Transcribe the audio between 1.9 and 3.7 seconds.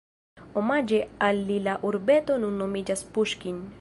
urbeto nun nomiĝas Puŝkin.